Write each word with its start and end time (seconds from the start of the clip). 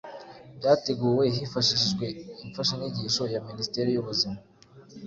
Byateguwe 0.57 1.23
hifashishijwe 1.35 2.05
imfashanyigisho 2.45 3.23
ya 3.33 3.39
Minisiteri 3.47 3.89
y’Ubuzima 3.91 4.39